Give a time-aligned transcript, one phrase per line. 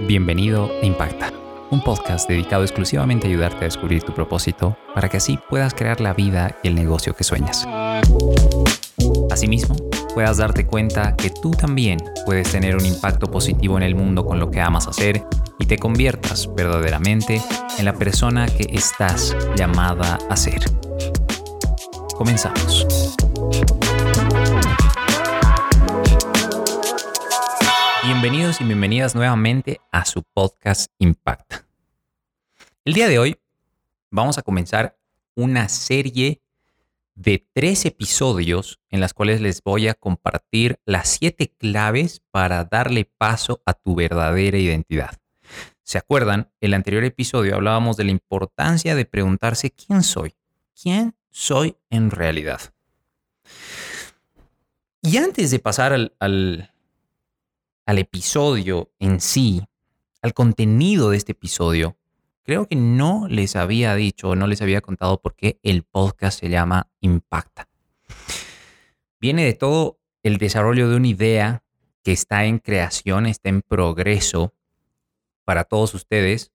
[0.00, 1.32] Bienvenido a Impacta,
[1.70, 6.00] un podcast dedicado exclusivamente a ayudarte a descubrir tu propósito para que así puedas crear
[6.00, 7.66] la vida y el negocio que sueñas.
[9.30, 9.74] Asimismo,
[10.14, 14.38] puedas darte cuenta que tú también puedes tener un impacto positivo en el mundo con
[14.38, 15.24] lo que amas hacer
[15.58, 17.40] y te conviertas verdaderamente
[17.78, 20.60] en la persona que estás llamada a ser.
[22.14, 22.86] Comenzamos.
[28.18, 31.66] Bienvenidos y bienvenidas nuevamente a su podcast Impacta.
[32.82, 33.36] El día de hoy
[34.10, 34.96] vamos a comenzar
[35.34, 36.40] una serie
[37.14, 43.04] de tres episodios en las cuales les voy a compartir las siete claves para darle
[43.04, 45.18] paso a tu verdadera identidad.
[45.82, 46.50] ¿Se acuerdan?
[46.62, 50.34] El anterior episodio hablábamos de la importancia de preguntarse quién soy,
[50.74, 52.62] quién soy en realidad.
[55.02, 56.70] Y antes de pasar al, al,
[57.98, 59.62] episodio en sí,
[60.22, 61.96] al contenido de este episodio,
[62.42, 66.48] creo que no les había dicho, no les había contado por qué el podcast se
[66.48, 67.68] llama Impacta.
[69.20, 71.62] Viene de todo el desarrollo de una idea
[72.02, 74.52] que está en creación, está en progreso
[75.44, 76.52] para todos ustedes,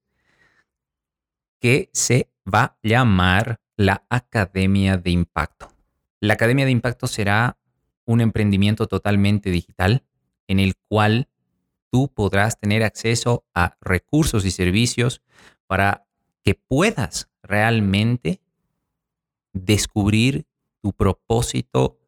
[1.60, 5.72] que se va a llamar la Academia de Impacto.
[6.20, 7.58] La Academia de Impacto será
[8.06, 10.04] un emprendimiento totalmente digital
[10.52, 11.30] en el cual
[11.92, 15.22] tú podrás tener acceso a recursos y servicios
[15.66, 16.06] para
[16.44, 18.42] que puedas realmente
[19.54, 20.46] descubrir
[20.82, 22.00] tu propósito,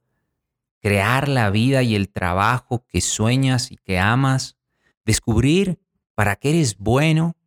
[0.81, 4.57] crear la vida y el trabajo que sueñas y que amas,
[5.05, 5.80] descubrir
[6.13, 7.38] para qué eres bueno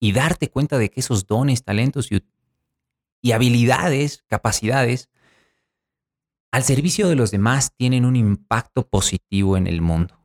[0.00, 2.24] y darte cuenta de que esos dones, talentos y,
[3.20, 5.10] y habilidades, capacidades,
[6.50, 10.18] al servicio de los demás tienen un impacto positivo en el mundo.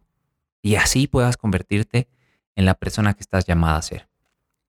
[0.62, 2.08] Y así puedas convertirte
[2.56, 4.10] en la persona que estás llamada a ser.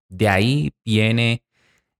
[0.08, 1.42] De ahí viene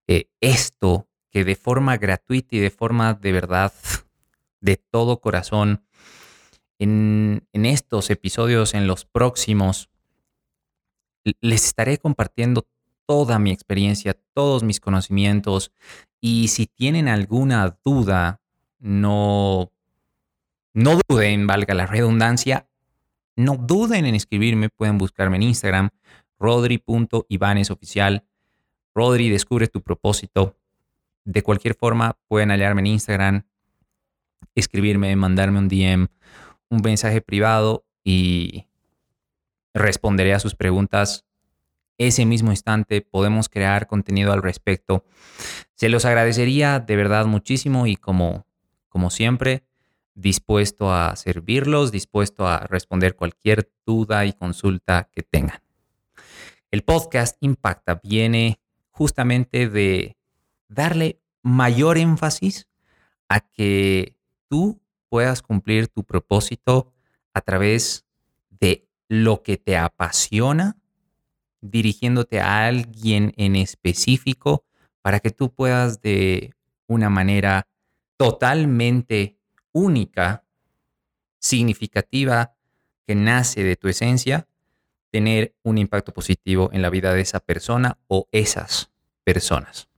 [0.07, 3.73] eh, esto que de forma gratuita y de forma de verdad,
[4.61, 5.85] de todo corazón,
[6.79, 9.89] en, en estos episodios, en los próximos,
[11.41, 12.67] les estaré compartiendo
[13.07, 15.73] toda mi experiencia, todos mis conocimientos
[16.21, 18.42] y si tienen alguna duda,
[18.83, 19.73] no,
[20.75, 22.69] no duden, valga la redundancia,
[23.37, 25.91] no duden en escribirme, pueden buscarme en Instagram,
[26.39, 28.25] rodri.ivanesoficial.
[28.95, 30.59] Rodri, descubre tu propósito.
[31.25, 33.45] De cualquier forma, pueden hallarme en Instagram,
[34.57, 36.09] escribirme, mandarme un DM,
[36.69, 38.67] un mensaje privado y
[39.73, 41.25] responderé a sus preguntas
[41.97, 43.01] ese mismo instante.
[43.01, 45.05] Podemos crear contenido al respecto.
[45.75, 48.45] Se los agradecería de verdad muchísimo y como,
[48.93, 49.65] como siempre,
[50.15, 55.63] dispuesto a servirlos, dispuesto a responder cualquier duda y consulta que tengan.
[56.71, 58.61] El podcast Impacta viene
[58.91, 60.19] justamente de
[60.69, 62.69] darle mayor énfasis
[63.31, 66.93] a que tú puedas cumplir tu propósito
[67.33, 68.05] a través
[68.51, 70.77] de lo que te apasiona,
[71.63, 74.67] dirigiéndote a alguien en específico
[75.01, 76.53] para que tú puedas de
[76.87, 77.67] una manera
[78.17, 79.39] totalmente
[79.73, 80.45] única,
[81.39, 82.55] significativa,
[83.07, 84.47] que nace de tu esencia,
[85.11, 88.91] tener un impacto positivo en la vida de esa persona o esas
[89.25, 89.89] personas.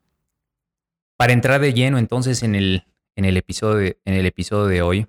[1.17, 4.83] Para entrar de lleno entonces en el, en el, episodio, de, en el episodio de
[4.83, 5.07] hoy,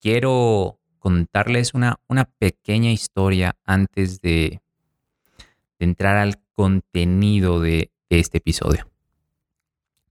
[0.00, 4.60] quiero contarles una, una pequeña historia antes de,
[5.78, 8.90] entrar al contenido de, de este episodio.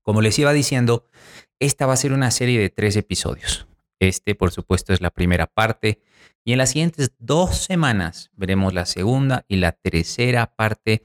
[0.02, 1.04] Como les iba diciendo,
[1.58, 3.66] esta va a ser una serie de tres episodios.
[3.98, 6.00] Este, por supuesto, es la primera parte.
[6.44, 11.02] Y en las siguientes dos semanas veremos la segunda y la tercera parte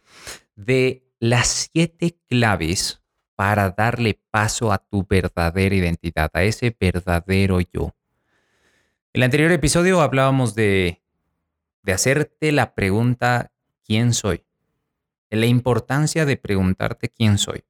[0.56, 3.02] de las siete claves
[3.36, 7.96] para darle paso a tu verdadera identidad, a ese verdadero yo.
[9.14, 11.02] En el anterior episodio hablábamos de,
[11.82, 13.52] de hacerte la pregunta
[13.84, 14.46] ¿quién soy?
[15.32, 17.64] la importancia de preguntarte quién soy.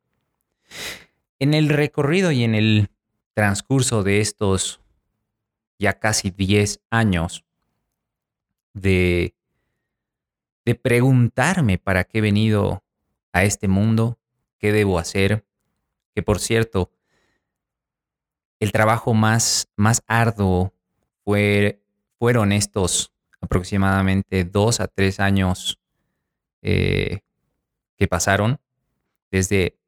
[1.42, 2.92] En el recorrido y en el
[3.34, 4.80] transcurso de estos
[5.80, 7.44] ya casi 10 años
[8.74, 9.34] de,
[10.66, 12.84] de preguntarme para qué he venido
[13.34, 14.20] a este mundo,
[14.60, 15.44] qué debo hacer,
[16.14, 16.92] que por cierto,
[18.60, 20.76] el trabajo más, más arduo
[21.26, 21.82] fue,
[22.20, 25.80] fueron estos aproximadamente dos a tres años
[26.62, 27.22] eh,
[27.98, 28.60] que pasaron
[29.32, 29.81] desde,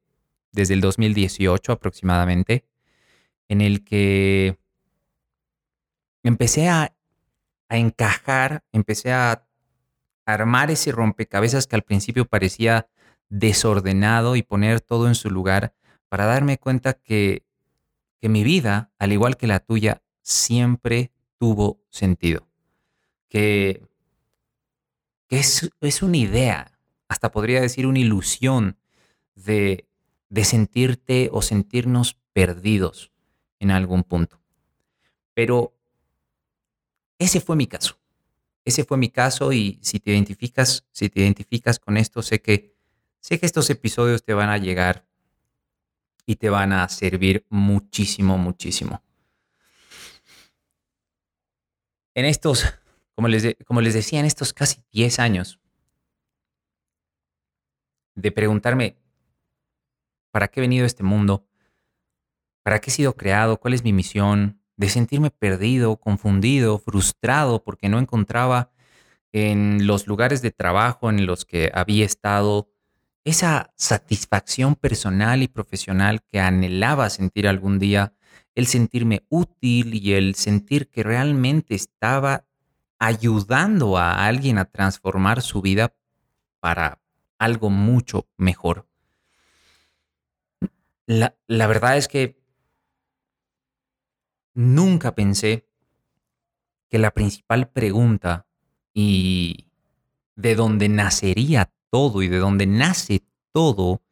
[0.54, 2.64] desde el 2018 aproximadamente,
[3.48, 4.56] en el que
[6.22, 6.94] empecé a,
[7.68, 9.46] encajar, empecé a
[10.26, 12.88] armar ese rompecabezas que al principio parecía
[13.28, 15.74] desordenado y poner todo en su lugar
[16.08, 17.44] para darme cuenta que,
[18.20, 22.46] que mi vida, al igual que la tuya, siempre tuvo sentido.
[23.28, 23.82] Que,
[25.26, 26.70] que es, es una idea,
[27.08, 28.78] hasta podría decir una ilusión
[29.34, 29.88] de,
[30.34, 33.12] de sentirte o sentirnos perdidos
[33.60, 34.40] en algún punto.
[35.32, 35.72] Pero
[37.20, 38.00] ese fue mi caso.
[38.64, 42.74] Ese fue mi caso y si te identificas, si te identificas con esto, sé que
[43.20, 45.06] sé que estos episodios te van a llegar
[46.26, 49.04] y te van a servir muchísimo, muchísimo.
[52.12, 52.64] En estos,
[53.14, 55.60] como les, como les decía, en estos casi 10 años
[58.16, 58.96] de preguntarme,
[60.34, 61.46] ¿para qué he venido a este mundo?
[62.64, 63.60] ¿Para qué he sido creado?
[63.60, 64.60] ¿Cuál es mi misión?
[64.76, 68.72] De sentirme perdido, confundido, frustrado porque no encontraba
[69.30, 72.68] en los lugares de trabajo en los que había estado
[73.22, 78.12] esa satisfacción personal y profesional que anhelaba sentir algún día,
[78.56, 82.44] el sentirme útil y el sentir que realmente estaba
[82.98, 85.94] ayudando a alguien a transformar su vida
[86.58, 87.00] para
[87.38, 88.88] algo mucho mejor.
[91.06, 92.38] La, la verdad es que
[94.54, 95.66] nunca pensé
[96.88, 98.46] que la principal pregunta
[98.92, 99.66] y
[100.36, 103.22] de donde nacería todo y de donde nace
[103.52, 104.02] todo,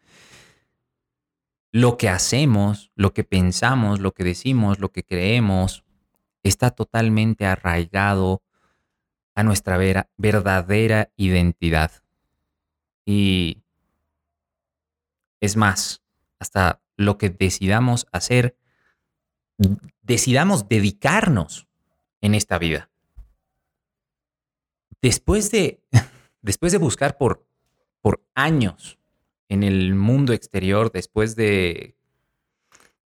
[1.72, 5.84] lo que hacemos, lo que pensamos, lo que decimos, lo que creemos,
[6.42, 8.42] está totalmente arraigado
[9.34, 9.78] a nuestra
[10.18, 11.90] verdadera identidad.
[13.06, 13.62] Y
[15.40, 16.02] es más,
[16.38, 18.56] hasta lo que decidamos hacer
[20.02, 21.68] decidamos dedicarnos
[22.20, 22.90] en esta vida.
[25.00, 25.80] Después de,
[26.42, 27.46] después de buscar por,
[28.00, 28.98] por años
[29.48, 31.96] en el mundo exterior, después de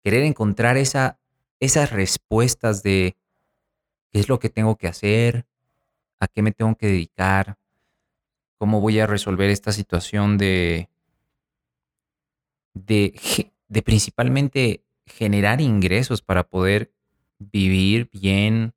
[0.02, 1.18] querer encontrar esa,
[1.58, 3.16] esas respuestas de
[4.12, 5.46] qué es lo que tengo que hacer,
[6.20, 7.58] a qué me tengo que dedicar,
[8.58, 10.88] cómo voy a resolver esta situación de,
[12.74, 16.92] de, de principalmente generar ingresos para poder
[17.38, 18.74] vivir bien,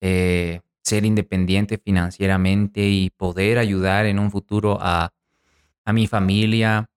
[0.00, 5.12] eh, ser independiente financieramente y poder ayudar en un futuro a,
[5.92, 6.90] mi familia,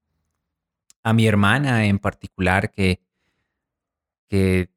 [1.04, 3.00] a mi hermana en particular, que,
[4.28, 4.70] que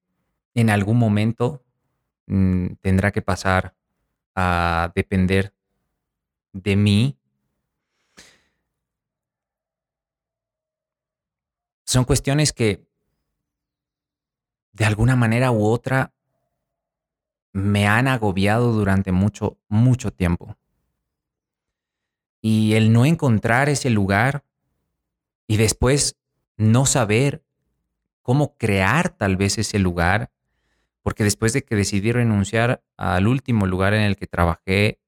[0.55, 1.64] en algún momento
[2.26, 3.75] mm, tendrá que pasar
[4.35, 5.55] a depender
[6.52, 7.17] de mí.
[11.88, 12.87] Son cuestiones que
[14.75, 16.12] de alguna manera u otra
[17.55, 20.55] me han agobiado durante mucho, mucho tiempo.
[22.43, 24.44] Y el no encontrar ese lugar
[25.46, 26.19] y después
[26.58, 27.43] no saber
[28.20, 30.31] cómo crear tal vez ese lugar,
[31.00, 35.00] porque después de que decidí renunciar al último lugar en el que trabajé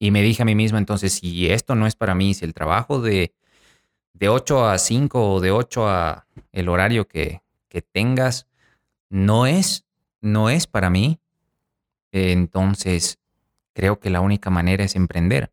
[0.00, 2.52] y me dije a mí mismo, entonces, si esto no es para mí, si el
[2.52, 3.32] trabajo de,
[4.18, 8.46] de 8 a 5 o de 8 a el horario que, que tengas
[9.10, 9.84] no es,
[10.20, 11.20] no es para mí,
[12.12, 13.18] entonces
[13.74, 15.52] creo que la única manera es emprender.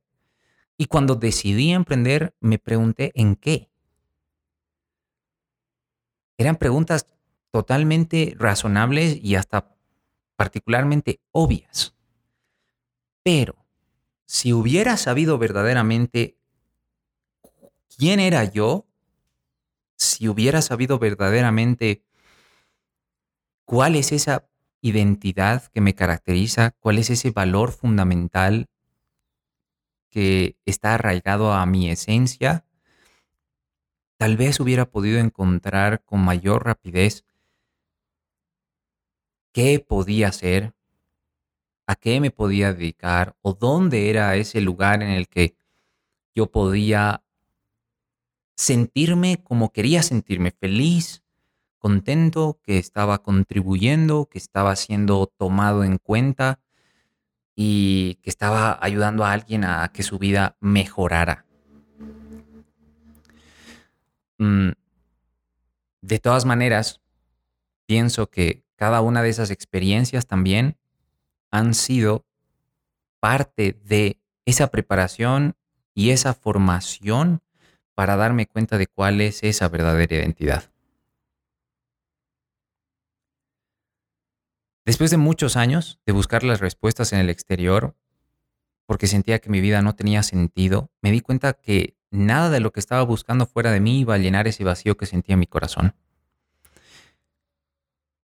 [0.78, 3.70] Y cuando decidí emprender, me pregunté en qué.
[6.38, 7.08] Eran preguntas
[7.52, 9.76] totalmente razonables y hasta
[10.36, 11.94] particularmente obvias.
[13.24, 13.56] Pero
[14.26, 16.38] si hubiera sabido verdaderamente
[17.98, 18.86] quién era yo,
[19.96, 22.04] si hubiera sabido verdaderamente
[23.66, 24.48] cuál es esa
[24.82, 28.68] identidad que me caracteriza, cuál es ese valor fundamental
[30.10, 32.66] que está arraigado a mi esencia,
[34.18, 37.26] tal vez hubiera podido encontrar con mayor rapidez
[39.54, 40.74] qué podía hacer,
[41.88, 45.56] a qué me podía dedicar o dónde era ese lugar en el que
[46.36, 47.23] yo podía
[48.56, 51.24] sentirme como quería sentirme, feliz,
[51.80, 56.60] contento, que estaba contribuyendo, que estaba siendo tomado en cuenta
[57.56, 61.46] y que estaba ayudando a alguien a que su vida mejorara.
[64.38, 64.72] Mm,
[66.02, 67.02] de todas maneras,
[67.86, 70.78] pienso que cada una de esas experiencias también
[71.52, 72.26] han sido
[73.20, 75.56] parte de esa preparación
[75.94, 77.42] y esa formación
[77.96, 80.72] para darme cuenta de cuál es esa verdadera identidad.
[84.86, 87.96] Después de muchos años de buscar las respuestas en el exterior,
[88.86, 92.72] porque sentía que mi vida no tenía sentido, me di cuenta que nada de lo
[92.72, 95.48] que estaba buscando fuera de mí iba a llenar ese vacío que sentía en mi
[95.48, 95.96] corazón.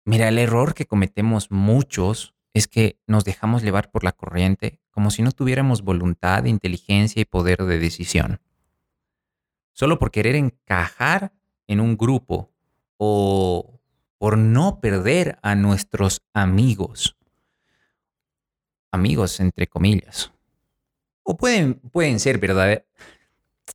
[0.04, 5.10] Mira, el error que cometemos muchos es que nos dejamos llevar por la corriente como
[5.10, 8.40] si no tuviéramos voluntad, inteligencia y poder de decisión.
[9.72, 11.32] Solo por querer encajar
[11.66, 12.52] en un grupo
[12.96, 13.80] o
[14.18, 17.16] por no perder a nuestros amigos.
[18.90, 20.32] Amigos entre comillas.
[21.22, 22.84] O pueden, pueden ser verdad.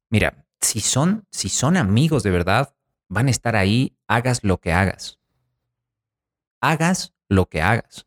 [0.10, 2.75] Mira, si son, si son amigos de verdad,
[3.08, 5.20] van a estar ahí, hagas lo que hagas.
[6.62, 8.06] Hagas lo que hagas.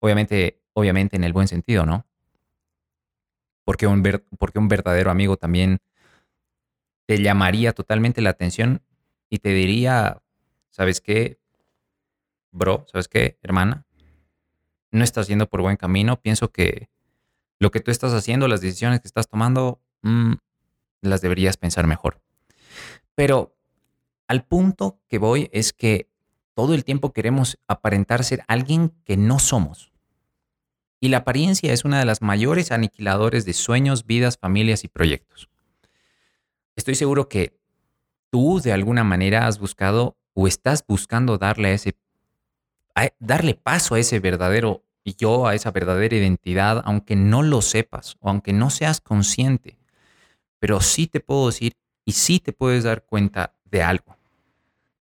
[0.00, 2.06] Obviamente, obviamente en el buen sentido, ¿no?
[3.64, 4.02] Porque un,
[4.38, 5.78] porque un verdadero amigo también
[7.12, 8.80] te llamaría totalmente la atención
[9.28, 10.22] y te diría,
[10.70, 11.38] ¿sabes qué?
[12.52, 13.84] Bro, ¿sabes qué, hermana?
[14.90, 16.22] No estás yendo por buen camino.
[16.22, 16.88] Pienso que
[17.58, 20.32] lo que tú estás haciendo, las decisiones que estás tomando, mm,
[21.02, 22.22] las deberías pensar mejor.
[23.14, 23.54] Pero
[24.26, 26.08] al punto que voy es que
[26.54, 29.92] todo el tiempo queremos aparentar ser alguien que no somos.
[30.98, 35.50] Y la apariencia es una de las mayores aniquiladores de sueños, vidas, familias y proyectos.
[36.82, 37.56] Estoy seguro que
[38.28, 41.94] tú de alguna manera has buscado o estás buscando darle ese
[43.20, 48.28] darle paso a ese verdadero yo, a esa verdadera identidad, aunque no lo sepas o
[48.28, 49.78] aunque no seas consciente.
[50.58, 51.74] Pero sí te puedo decir
[52.04, 54.16] y sí te puedes dar cuenta de algo,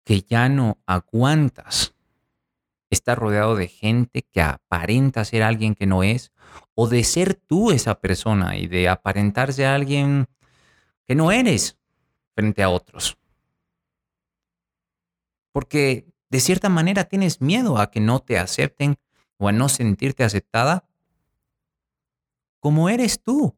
[0.04, 1.94] que ya no aguantas
[2.90, 6.30] estar rodeado de gente que aparenta ser alguien que no es,
[6.75, 10.28] o de ser tú esa persona y de aparentarse a alguien
[11.11, 11.76] que no eres
[12.37, 13.19] frente a otros.
[15.50, 18.97] Porque de cierta manera tienes miedo a que no te acepten
[19.37, 20.88] o a no sentirte aceptada
[22.61, 23.57] como eres tú,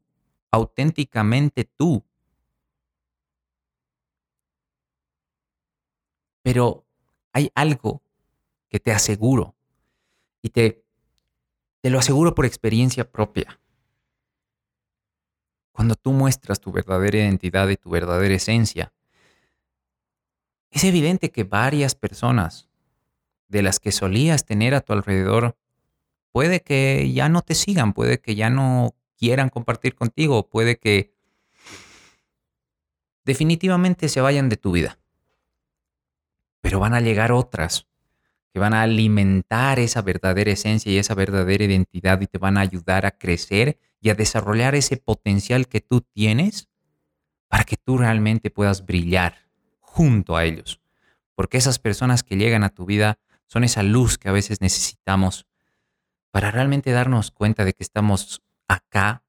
[0.51, 2.03] auténticamente tú.
[6.41, 6.87] Pero
[7.35, 8.01] hay algo
[8.71, 9.55] que te aseguro.
[10.41, 10.87] Y te,
[11.83, 13.61] te lo aseguro por experiencia propia.
[15.73, 18.93] Cuando tú muestras tu verdadera identidad y tu verdadera esencia,
[20.71, 22.69] es evidente que varias personas
[23.49, 25.57] de las que solías tener a tu alrededor
[26.31, 31.12] puede que ya no te sigan, puede que ya no quieran compartir contigo, puede que
[33.25, 34.99] definitivamente se vayan de tu vida.
[36.61, 37.87] Pero van a llegar otras
[38.53, 42.61] que van a alimentar esa verdadera esencia y esa verdadera identidad y te van a
[42.61, 46.69] ayudar a crecer y a desarrollar ese potencial que tú tienes
[47.49, 49.49] para que tú realmente puedas brillar
[49.81, 50.81] junto a ellos.
[51.35, 55.47] Porque esas personas que llegan a tu vida son esa luz que a veces necesitamos
[56.31, 59.23] para realmente darnos cuenta de que estamos acá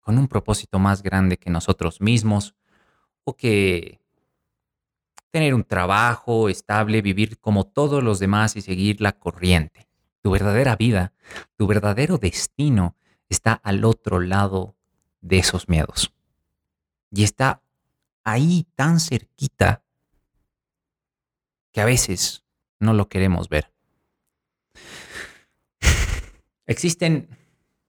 [0.00, 2.54] con un propósito más grande que nosotros mismos
[3.24, 3.99] o que
[5.30, 9.88] tener un trabajo estable, vivir como todos los demás y seguir la corriente.
[10.22, 11.12] Tu verdadera vida,
[11.56, 12.96] tu verdadero destino
[13.28, 14.76] está al otro lado
[15.20, 16.12] de esos miedos.
[17.10, 17.62] Y está
[18.24, 19.82] ahí tan cerquita
[21.72, 22.44] que a veces
[22.78, 23.72] no lo queremos ver.
[26.66, 27.28] Existen,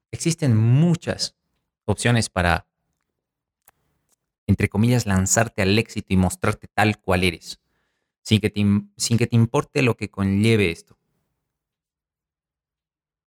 [0.09, 1.35] existen muchas
[1.85, 2.65] opciones para
[4.51, 7.61] entre comillas, lanzarte al éxito y mostrarte tal cual eres,
[8.21, 8.63] sin que te,
[8.97, 10.97] sin que te importe lo que conlleve esto.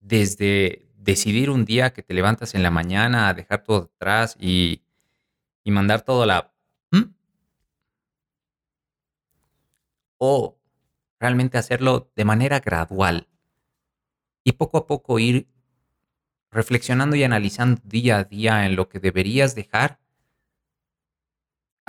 [0.01, 4.83] Desde decidir un día que te levantas en la mañana a dejar todo atrás y,
[5.65, 6.55] y mandar todo a la...
[10.21, 10.59] O
[11.21, 13.29] realmente hacerlo de manera gradual
[14.43, 15.49] y poco a poco ir
[16.51, 20.01] reflexionando y analizando día a día en lo que deberías dejar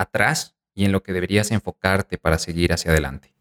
[0.00, 3.34] atrás y en lo que deberías enfocarte para seguir hacia adelante.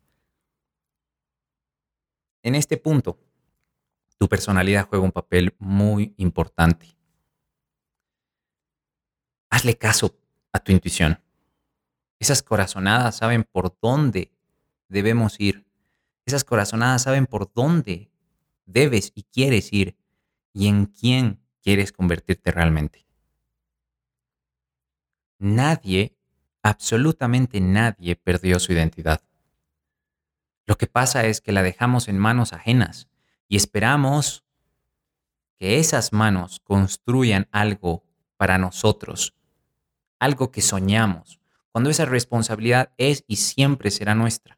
[2.44, 3.18] En este punto,
[4.18, 6.98] tu personalidad juega un papel muy importante.
[9.50, 10.18] Hazle caso
[10.52, 11.22] a tu intuición.
[12.20, 14.32] Esas corazonadas saben por dónde
[14.90, 15.66] debemos ir.
[16.26, 18.12] Esas corazonadas saben por dónde
[18.66, 19.98] debes y quieres ir
[20.54, 23.06] y en quién quieres convertirte realmente.
[25.40, 26.19] Nadie
[26.62, 29.22] absolutamente nadie perdió su identidad.
[30.66, 33.08] Lo que pasa es que la dejamos en manos ajenas
[33.48, 34.44] y esperamos
[35.58, 38.04] que esas manos construyan algo
[38.38, 39.36] para nosotros,
[40.20, 41.40] algo que soñamos,
[41.72, 44.58] cuando esa responsabilidad es y siempre será nuestra.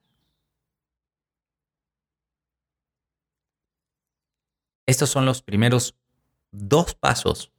[4.86, 5.96] Estos son los primeros
[6.52, 7.52] dos pasos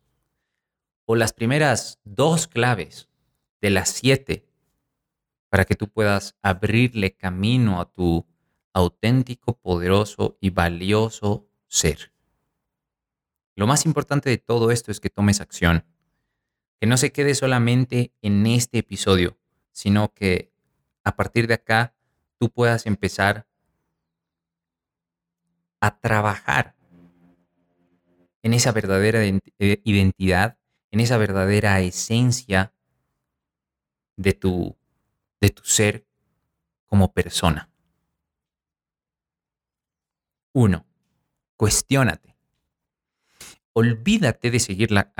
[1.06, 3.08] o las primeras dos claves
[3.62, 4.44] de las siete
[5.48, 8.26] para que tú puedas abrirle camino a tu
[8.74, 12.12] auténtico, poderoso y valioso ser.
[13.54, 15.84] Lo más importante de todo esto es que tomes acción,
[16.80, 19.38] que no se quede solamente en este episodio,
[19.72, 20.52] sino que
[21.04, 21.94] a partir de acá
[22.38, 23.46] tú puedas empezar
[25.80, 26.74] a trabajar
[28.42, 30.58] en esa verdadera eh, identidad,
[30.90, 32.72] en esa verdadera esencia
[34.16, 34.76] de tu,
[35.40, 36.04] de tu ser
[36.86, 37.70] como persona.
[40.52, 40.84] Uno,
[41.56, 42.36] cuestiónate.
[43.72, 45.12] Olvídate de seguir la,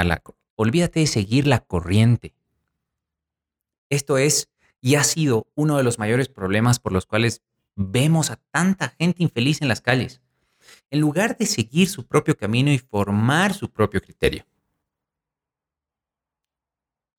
[0.57, 2.35] olvídate de seguir la corriente.
[3.89, 7.43] Esto es y ha sido uno de los mayores problemas por los cuales
[7.77, 10.21] vemos a tanta gente infeliz en las calles,
[10.91, 14.45] en lugar de seguir su propio camino y formar su propio criterio.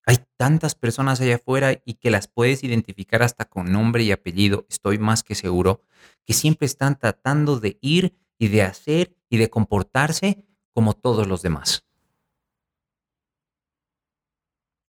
[0.05, 4.65] Hay tantas personas allá afuera y que las puedes identificar hasta con nombre y apellido,
[4.69, 5.81] estoy más que seguro,
[6.25, 10.43] que siempre están tratando de ir y de hacer y de comportarse
[10.74, 11.86] como todos los demás.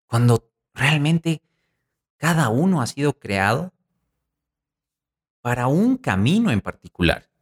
[0.07, 1.41] Cuando realmente
[2.17, 3.73] cada uno ha sido creado
[5.41, 7.32] para un camino en particular.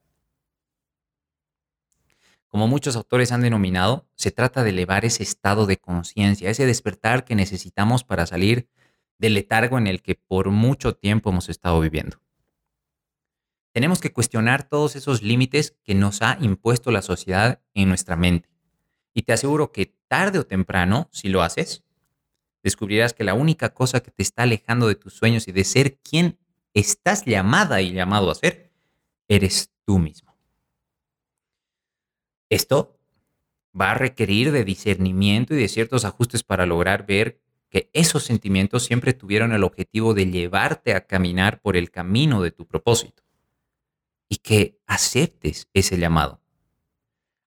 [2.51, 7.23] Como muchos autores han denominado, se trata de elevar ese estado de conciencia, ese despertar
[7.23, 8.67] que necesitamos para salir
[9.17, 12.21] del letargo en el que por mucho tiempo hemos estado viviendo.
[13.71, 18.49] Tenemos que cuestionar todos esos límites que nos ha impuesto la sociedad en nuestra mente.
[19.13, 21.85] Y te aseguro que tarde o temprano, si lo haces,
[22.63, 25.99] descubrirás que la única cosa que te está alejando de tus sueños y de ser
[25.99, 26.37] quien
[26.73, 28.73] estás llamada y llamado a ser,
[29.29, 30.30] eres tú mismo.
[32.51, 32.99] Esto
[33.79, 37.39] va a requerir de discernimiento y de ciertos ajustes para lograr ver
[37.69, 42.51] que esos sentimientos siempre tuvieron el objetivo de llevarte a caminar por el camino de
[42.51, 43.23] tu propósito
[44.27, 46.41] y que aceptes ese llamado.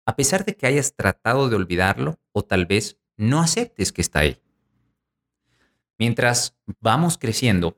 [0.06, 4.20] A pesar de que hayas tratado de olvidarlo o tal vez no aceptes que está
[4.20, 4.40] ahí.
[5.98, 7.76] Mientras vamos creciendo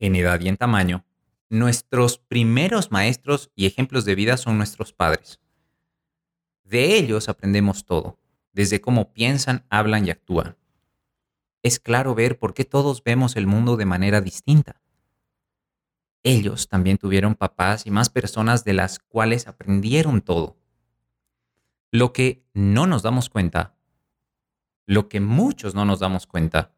[0.00, 1.04] en edad y en tamaño,
[1.48, 5.38] nuestros primeros maestros y ejemplos de vida son nuestros padres.
[6.74, 8.18] De ellos aprendemos todo,
[8.52, 10.56] desde cómo piensan, hablan y actúan.
[11.62, 14.82] Es claro ver por qué todos vemos el mundo de manera distinta.
[16.24, 20.56] Ellos también tuvieron papás y más personas de las cuales aprendieron todo.
[21.92, 23.76] Lo que no nos damos cuenta,
[24.84, 26.74] lo que muchos no nos damos cuenta,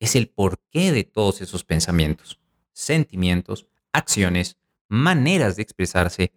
[0.00, 2.40] es el porqué de todos esos pensamientos,
[2.72, 4.56] sentimientos, acciones,
[4.88, 6.32] maneras de expresarse,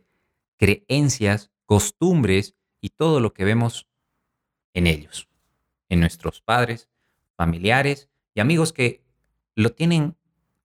[0.58, 3.88] creencias, costumbres y todo lo que vemos
[4.74, 5.30] en ellos,
[5.89, 6.89] en nuestros padres,
[7.38, 9.04] familiares y amigos que
[9.56, 10.17] lo tienen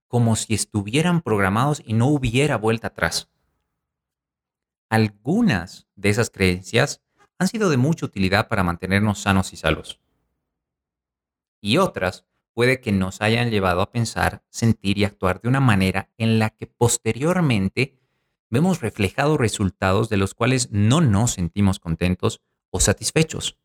[0.09, 3.29] como si estuvieran programados y no hubiera vuelta atrás.
[4.89, 7.03] Algunas de esas creencias
[7.39, 10.01] han sido de mucha utilidad para mantenernos sanos y salvos.
[11.61, 12.25] Y otras
[12.55, 16.51] puede que nos hayan llevado a pensar, sentir y actuar de una manera en la
[16.51, 17.99] que posteriormente
[18.51, 23.59] vemos reflejados resultados de los cuales no nos sentimos contentos o satisfechos.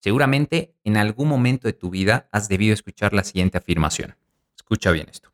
[0.00, 4.16] Seguramente en algún momento de tu vida has debido escuchar la siguiente afirmación.
[4.56, 5.32] Escucha bien esto.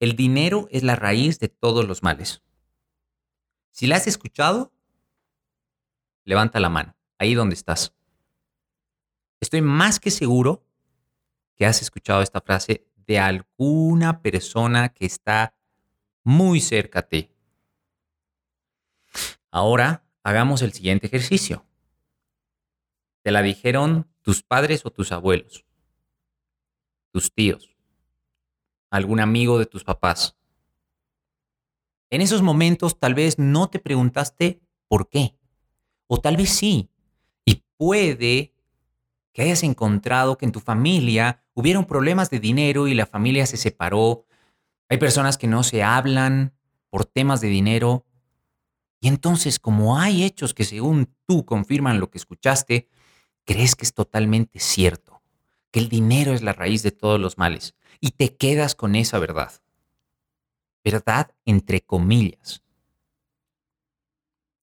[0.00, 2.42] El dinero es la raíz de todos los males.
[3.70, 4.72] Si la has escuchado,
[6.24, 7.94] levanta la mano, ahí donde estás.
[9.40, 10.64] Estoy más que seguro
[11.54, 15.54] que has escuchado esta frase de alguna persona que está
[16.24, 17.30] muy cerca a ti.
[19.50, 21.66] Ahora hagamos el siguiente ejercicio.
[23.22, 25.64] ¿Te la dijeron tus padres o tus abuelos?
[27.12, 27.76] ¿Tus tíos?
[28.90, 30.36] ¿Algún amigo de tus papás?
[32.10, 35.36] En esos momentos tal vez no te preguntaste por qué.
[36.06, 36.90] O tal vez sí.
[37.44, 38.52] Y puede
[39.32, 43.56] que hayas encontrado que en tu familia hubieron problemas de dinero y la familia se
[43.56, 44.26] separó.
[44.92, 46.52] Hay personas que no se hablan
[46.90, 48.04] por temas de dinero.
[49.00, 52.90] Y entonces, como hay hechos que según tú confirman lo que escuchaste,
[53.46, 55.22] crees que es totalmente cierto,
[55.70, 59.18] que el dinero es la raíz de todos los males, y te quedas con esa
[59.18, 59.62] verdad.
[60.84, 62.62] Verdad entre comillas.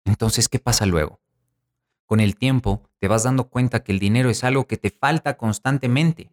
[0.05, 1.19] Entonces, ¿qué pasa luego?
[2.05, 5.37] Con el tiempo te vas dando cuenta que el dinero es algo que te falta
[5.37, 6.29] constantemente.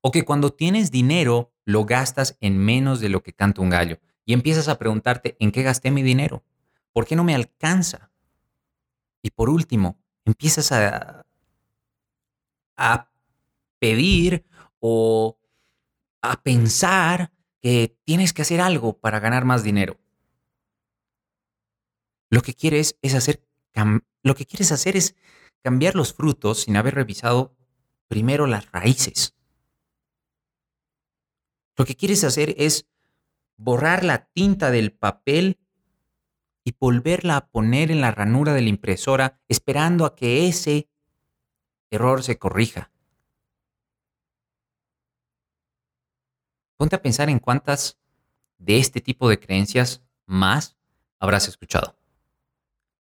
[0.00, 3.98] O que cuando tienes dinero lo gastas en menos de lo que canta un gallo.
[4.24, 6.44] Y empiezas a preguntarte, ¿en qué gasté mi dinero?
[6.92, 8.10] ¿Por qué no me alcanza?
[9.22, 11.24] Y por último, empiezas a
[12.76, 13.10] a
[13.78, 14.44] pedir
[14.80, 15.38] o
[16.22, 19.98] a pensar que tienes que hacer algo para ganar más dinero.
[22.30, 23.46] Lo que quieres es hacer
[24.22, 25.16] lo que quieres hacer es
[25.62, 27.56] cambiar los frutos sin haber revisado
[28.06, 29.34] primero las raíces.
[31.76, 32.86] Lo que quieres hacer es
[33.56, 35.58] borrar la tinta del papel
[36.64, 40.88] y volverla a poner en la ranura de la impresora esperando a que ese
[41.90, 42.90] error se corrija.
[46.76, 47.98] Ponte a pensar en cuántas
[48.58, 50.76] de este tipo de creencias más
[51.18, 51.96] habrás escuchado,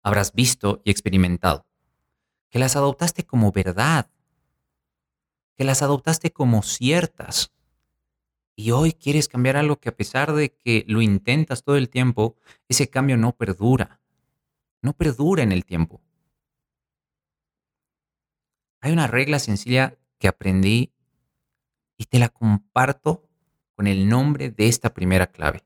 [0.04, 1.68] habrás visto y experimentado,
[2.50, 4.10] que las adoptaste como verdad,
[5.56, 7.52] que las adoptaste como ciertas.
[8.60, 12.36] Y hoy quieres cambiar algo que a pesar de que lo intentas todo el tiempo,
[12.68, 14.02] ese cambio no perdura.
[14.82, 16.02] No perdura en el tiempo.
[18.82, 20.92] Hay una regla sencilla que aprendí
[21.96, 23.24] y te la comparto
[23.76, 25.64] con el nombre de esta primera clave.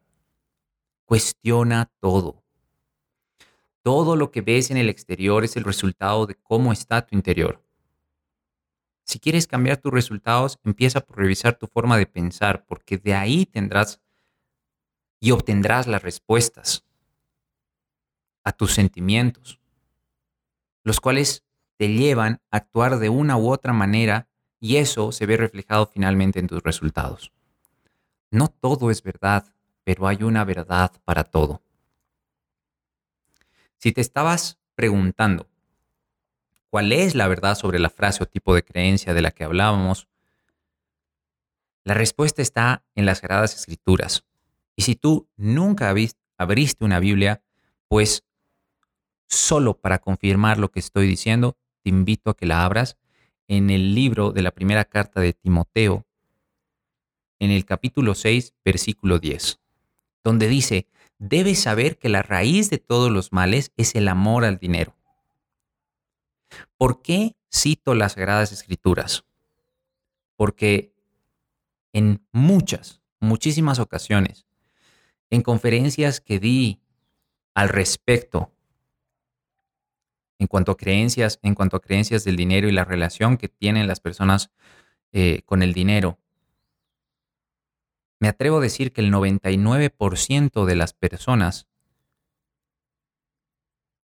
[1.05, 2.43] Cuestiona todo.
[3.81, 7.62] Todo lo que ves en el exterior es el resultado de cómo está tu interior.
[9.03, 13.45] Si quieres cambiar tus resultados, empieza por revisar tu forma de pensar, porque de ahí
[13.45, 14.01] tendrás
[15.19, 16.85] y obtendrás las respuestas
[18.43, 19.59] a tus sentimientos,
[20.83, 21.45] los cuales
[21.77, 24.27] te llevan a actuar de una u otra manera
[24.59, 27.31] y eso se ve reflejado finalmente en tus resultados.
[28.31, 29.45] No todo es verdad,
[29.83, 31.61] pero hay una verdad para todo.
[33.77, 35.47] Si te estabas preguntando
[36.73, 40.07] cuál es la verdad sobre la frase o tipo de creencia de la que hablábamos,
[41.83, 44.25] la respuesta está en las Sagradas Escrituras.
[44.75, 45.93] Y si tú nunca
[46.35, 47.43] abriste una Biblia,
[47.87, 48.25] pues
[49.29, 52.97] solo para confirmar lo que estoy diciendo, te invito a que la abras
[53.47, 56.07] en el libro de la primera carta de Timoteo,
[57.37, 59.59] en el capítulo 6, versículo 10,
[60.23, 60.87] donde dice,
[61.19, 64.95] debes saber que la raíz de todos los males es el amor al dinero.
[66.77, 69.25] ¿Por qué cito las Sagradas Escrituras?
[70.35, 70.93] Porque
[71.93, 74.45] en muchas, muchísimas ocasiones,
[75.29, 76.81] en conferencias que di
[77.53, 78.51] al respecto
[80.39, 83.87] en cuanto a creencias, en cuanto a creencias del dinero y la relación que tienen
[83.87, 84.51] las personas
[85.11, 86.19] eh, con el dinero.
[88.19, 91.67] Me atrevo a decir que el 99% de las personas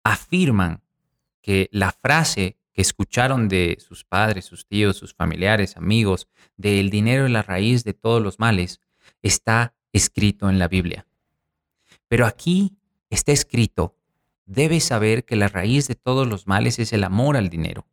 [0.03, 0.81] afirman
[1.43, 6.27] que la frase que escucharon de sus padres, sus tíos, sus familiares, amigos,
[6.57, 8.81] de el dinero es la raíz de todos los males,
[9.21, 11.05] está escrito en la Biblia.
[12.07, 12.75] Pero aquí
[13.11, 13.95] está escrito
[14.45, 17.85] debes saber que la raíz de todos los males es el amor al dinero.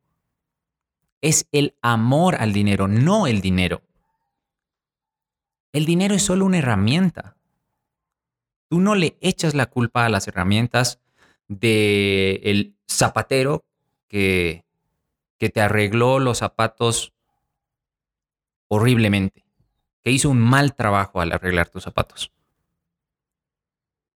[1.21, 3.83] Es el amor al dinero, no el dinero.
[5.73, 7.37] El dinero es solo una herramienta.
[8.69, 11.01] Tú no le echas la culpa a las herramientas
[11.49, 13.65] del zapatero
[14.09, 14.65] que,
[15.39, 17.13] que te arregló los zapatos
[18.69, 19.45] horriblemente,
[20.03, 22.33] que hizo un mal trabajo al arreglar tus zapatos.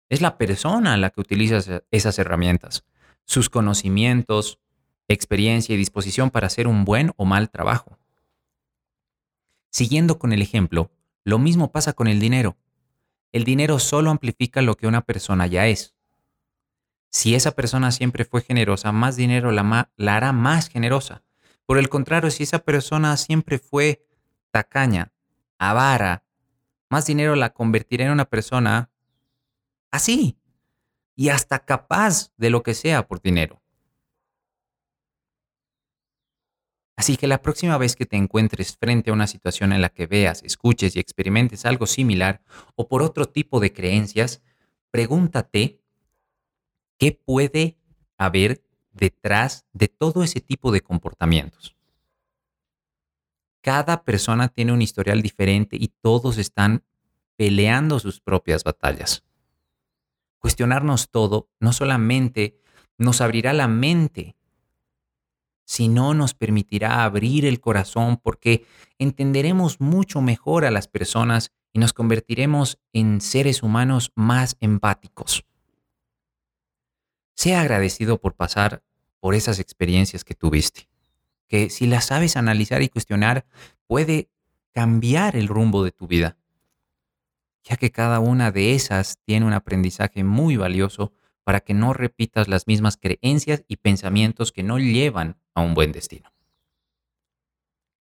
[0.08, 2.84] Es la persona la que utiliza esas herramientas,
[3.24, 4.60] sus conocimientos,
[5.08, 7.98] experiencia y disposición para hacer un buen o mal trabajo.
[9.70, 10.90] Siguiendo con el ejemplo,
[11.24, 12.56] lo mismo pasa con el dinero.
[13.32, 15.93] El dinero solo amplifica lo que una persona ya es.
[17.14, 21.22] Si esa persona siempre fue generosa, más dinero la, la hará más generosa.
[21.64, 24.04] Por el contrario, si esa persona siempre fue
[24.50, 25.12] tacaña,
[25.56, 26.24] avara,
[26.90, 28.90] más dinero la convertirá en una persona
[29.92, 30.36] Así.
[31.14, 33.62] Y hasta capaz de lo que sea por dinero.
[36.96, 40.08] Así que la próxima vez que te encuentres frente a una situación en la que
[40.08, 42.42] veas, escuches y experimentes algo similar
[42.74, 44.42] o por otro tipo de creencias,
[44.90, 45.83] pregúntate
[47.04, 47.76] qué puede
[48.16, 51.76] haber detrás de todo ese tipo de comportamientos.
[53.60, 56.82] Cada persona tiene un historial diferente y todos están
[57.36, 59.22] peleando sus propias batallas.
[60.38, 62.58] Cuestionarnos todo no solamente
[62.96, 64.34] nos abrirá la mente,
[65.66, 68.64] sino nos permitirá abrir el corazón porque
[68.98, 75.44] entenderemos mucho mejor a las personas y nos convertiremos en seres humanos más empáticos.
[77.34, 78.82] Sea agradecido por pasar
[79.20, 80.88] por esas experiencias que tuviste,
[81.48, 83.46] que si las sabes analizar y cuestionar,
[83.86, 84.28] puede
[84.72, 86.36] cambiar el rumbo de tu vida
[87.64, 92.46] ya que cada una de esas tiene un aprendizaje muy valioso para que no repitas
[92.46, 96.32] las mismas creencias y pensamientos que no llevan a un buen destino.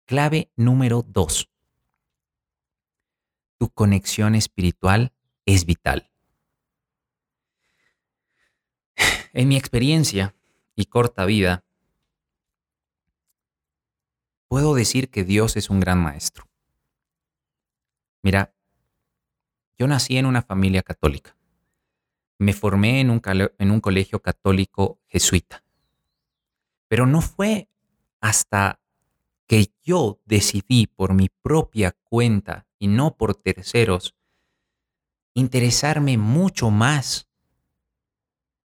[0.06, 1.48] Clave número dos.
[3.58, 5.14] Tu conexión espiritual
[5.46, 6.11] es vital.
[9.34, 10.36] En mi experiencia
[10.76, 11.64] y corta vida,
[14.48, 16.50] puedo decir que Dios es un gran maestro.
[18.22, 18.54] Mira,
[19.78, 21.36] yo nací en una familia católica.
[22.38, 25.64] Me formé en un, colegio católico jesuita.
[26.88, 27.70] Pero no fue
[28.20, 28.82] hasta
[29.48, 34.16] que yo decidí por mi propia cuenta y no por terceros
[35.34, 37.31] interesarme mucho más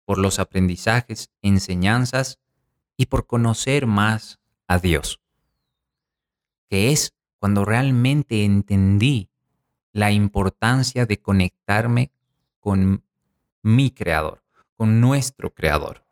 [0.04, 2.38] por los aprendizajes, enseñanzas
[2.96, 5.20] y por conocer más a Dios
[6.68, 9.30] que es cuando realmente entendí
[9.92, 12.10] la importancia de conectarme
[12.58, 13.04] con
[13.62, 14.42] mi creador,
[14.76, 16.04] con nuestro creador.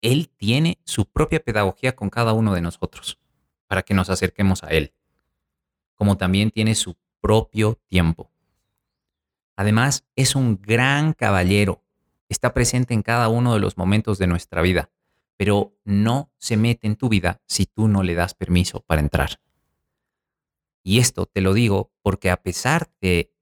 [0.00, 3.18] Él tiene su propia pedagogía con cada uno de nosotros
[3.66, 4.92] para que nos acerquemos a Él,
[5.96, 8.30] como también tiene su propio tiempo.
[9.58, 11.82] Además, es un gran caballero,
[12.28, 14.90] está presente en cada uno de los momentos de nuestra vida
[15.38, 19.40] pero no se mete en tu vida si tú no le das permiso para entrar.
[20.82, 23.32] Y esto te lo digo porque a pesar de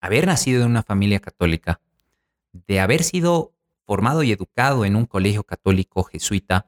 [0.00, 1.80] haber nacido en una familia católica,
[2.52, 3.54] de haber sido
[3.86, 6.66] formado y educado en un colegio católico jesuita,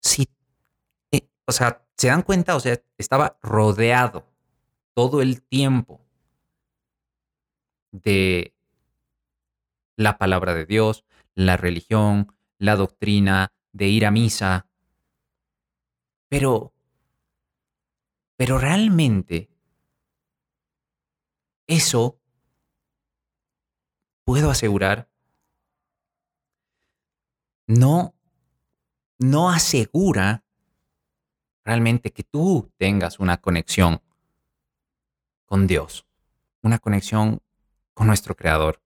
[0.00, 0.26] sí,
[1.10, 4.26] eh, o sea, se dan cuenta, o sea, estaba rodeado
[4.94, 6.00] todo el tiempo
[7.92, 8.54] de
[9.96, 14.66] la palabra de Dios, la religión, la doctrina, de ir a misa.
[16.28, 16.72] Pero,
[18.36, 19.50] pero realmente,
[21.66, 22.18] eso,
[24.24, 25.08] puedo asegurar,
[27.66, 28.14] no,
[29.18, 30.44] no asegura
[31.64, 34.02] realmente que tú tengas una conexión
[35.46, 36.06] con Dios,
[36.62, 37.40] una conexión
[37.94, 38.82] con nuestro Creador.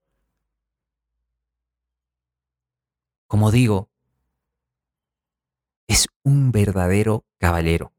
[3.27, 3.89] como digo,
[5.87, 7.93] es un verdadero caballero.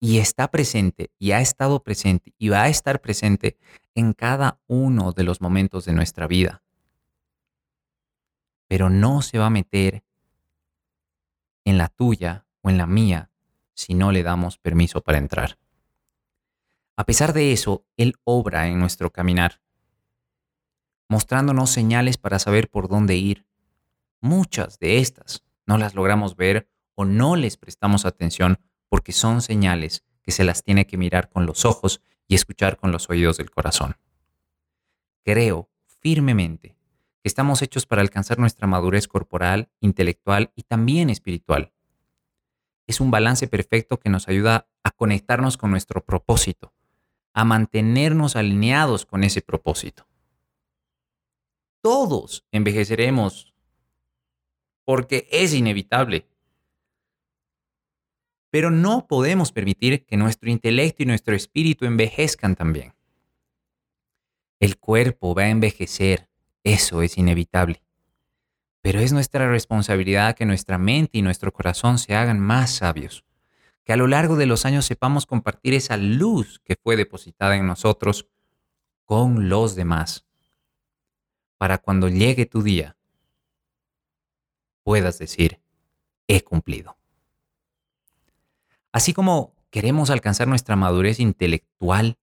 [0.00, 3.58] Y está presente, y ha estado presente, y va a estar presente
[3.94, 6.62] en cada uno de los momentos de nuestra vida.
[8.66, 10.02] Pero no se va a meter
[11.64, 13.30] en la tuya o en la mía
[13.74, 15.58] si no le damos permiso para entrar.
[17.00, 19.62] A pesar de eso, Él obra en nuestro caminar
[21.08, 23.46] mostrándonos señales para saber por dónde ir.
[24.20, 28.58] Muchas de estas no las logramos ver o no les prestamos atención
[28.90, 32.92] porque son señales que se las tiene que mirar con los ojos y escuchar con
[32.92, 33.96] los oídos del corazón.
[35.24, 35.70] Creo
[36.02, 36.76] firmemente
[37.22, 41.72] que estamos hechos para alcanzar nuestra madurez corporal, intelectual y también espiritual.
[42.86, 46.74] Es un balance perfecto que nos ayuda a conectarnos con nuestro propósito,
[47.32, 50.06] a mantenernos alineados con ese propósito
[51.80, 53.54] todos envejeceremos,
[54.84, 56.26] porque es inevitable.
[58.50, 62.94] Pero no podemos permitir que nuestro intelecto y nuestro espíritu envejezcan también.
[64.58, 66.28] El cuerpo va a envejecer,
[66.64, 67.82] eso es inevitable.
[68.82, 73.24] Pero es nuestra responsabilidad que nuestra mente y nuestro corazón se hagan más sabios,
[73.90, 77.66] que a lo largo de los años sepamos compartir esa luz que fue depositada en
[77.66, 78.28] nosotros
[79.04, 80.24] con los demás
[81.58, 82.96] para cuando llegue tu día
[84.84, 85.60] puedas decir,
[86.28, 86.98] he cumplido.
[88.92, 92.16] Así como queremos alcanzar nuestra madurez intelectual,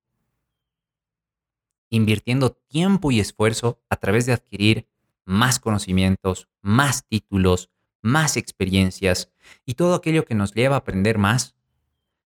[1.89, 4.87] invirtiendo tiempo y esfuerzo a través de adquirir
[5.25, 7.69] más conocimientos, más títulos,
[8.01, 9.33] más experiencias
[9.65, 11.56] y todo aquello que nos lleva a aprender más,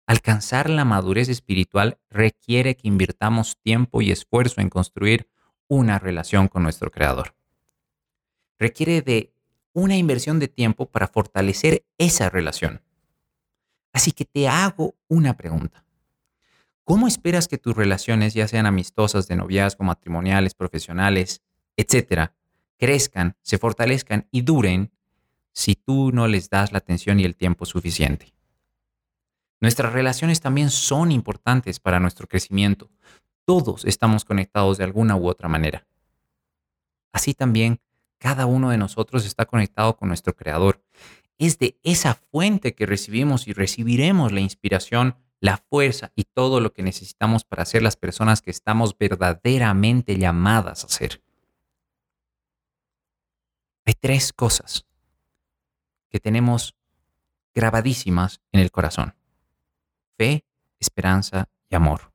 [0.09, 5.29] alcanzar la madurez espiritual requiere que invirtamos tiempo y esfuerzo en construir
[5.68, 7.35] una relación con nuestro Creador.
[8.59, 9.35] Requiere de
[9.75, 12.81] una inversión de tiempo para fortalecer esa relación.
[13.92, 15.85] Así que te hago una pregunta.
[16.85, 21.42] ¿Cómo esperas que tus relaciones, ya sean amistosas, de noviazgo, matrimoniales, profesionales,
[21.77, 22.35] etcétera,
[22.79, 24.90] crezcan, se fortalezcan y duren
[25.53, 28.38] si tú no les das la atención y el tiempo suficiente?
[29.61, 32.90] Nuestras relaciones también son importantes para nuestro crecimiento.
[33.44, 35.87] Todos estamos conectados de alguna u otra manera.
[37.12, 37.81] Así también,
[38.18, 40.85] cada uno de nosotros está conectado con nuestro Creador.
[41.38, 46.73] Es de esa fuente que recibimos y recibiremos la inspiración, la fuerza y todo lo
[46.73, 51.23] que necesitamos para ser las personas que estamos verdaderamente llamadas a ser.
[53.87, 54.85] Hay tres cosas
[56.11, 56.75] que tenemos
[57.55, 59.17] grabadísimas en el corazón.
[60.18, 60.44] Fe,
[60.81, 62.12] esperanza y amor.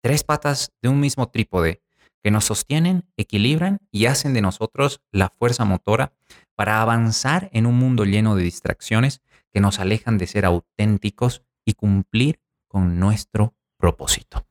[0.00, 1.82] Tres patas de un mismo trípode
[2.22, 6.12] que nos sostienen, equilibran y hacen de nosotros la fuerza motora
[6.54, 9.20] para avanzar en un mundo lleno de distracciones
[9.52, 14.46] que nos alejan de ser auténticos y cumplir con nuestro propósito.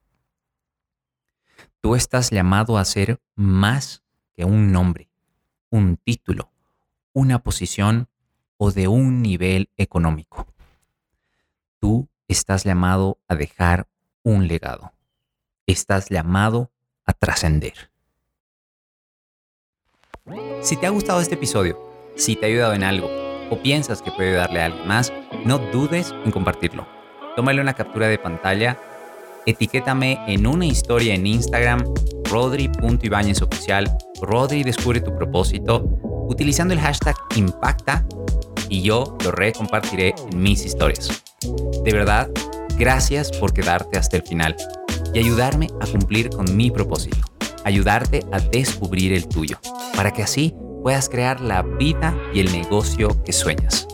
[1.80, 4.04] Tú estás llamado a ser más
[4.36, 5.10] que un nombre,
[5.70, 6.52] un título,
[7.14, 8.10] una posición
[8.58, 10.57] o de un nivel económico.
[11.80, 13.88] Tú estás llamado a dejar
[14.24, 14.94] un legado.
[15.66, 16.72] Estás llamado
[17.06, 17.92] a trascender.
[20.62, 21.80] Si te ha gustado este episodio,
[22.16, 23.10] si te ha ayudado en algo
[23.50, 25.14] o piensas que puede darle a alguien más,
[25.46, 26.86] no dudes en compartirlo.
[27.36, 28.78] Tómale una captura de pantalla,
[29.46, 31.84] etiquétame en una historia en Instagram,
[32.26, 33.40] rodri.ibáñez
[34.22, 35.84] Rodri descubre tu propósito,
[36.28, 38.06] utilizando el hashtag Impacta
[38.70, 41.24] y yo lo recompartiré en mis historias.
[41.84, 42.30] De verdad,
[42.78, 44.56] gracias por quedarte hasta el final
[45.14, 47.18] y ayudarme a cumplir con mi propósito,
[47.64, 49.58] ayudarte a descubrir el tuyo,
[49.96, 50.54] para que así
[50.84, 53.88] puedas crear la vida y el negocio que sueñas.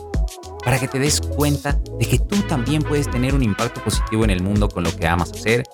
[0.64, 4.30] Para que te des cuenta de que tú también puedes tener un impacto positivo en
[4.30, 5.64] el mundo con lo que amas hacer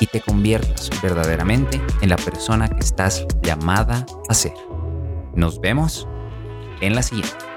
[0.00, 4.54] y te conviertas verdaderamente en la persona que estás llamada a ser.
[5.34, 6.08] Nos vemos
[6.80, 7.47] en la siguiente.